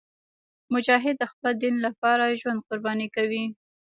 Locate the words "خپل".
1.31-1.53